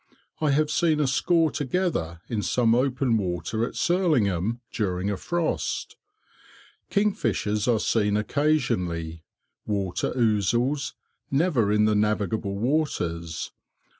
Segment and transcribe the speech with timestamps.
[0.39, 5.95] I have seen a score together in some open water, at Surlingham, during a frost.
[6.89, 9.21] Kingfishers are seen occasionally;
[9.67, 10.93] water ouzels
[11.29, 13.51] never in the navigable waters.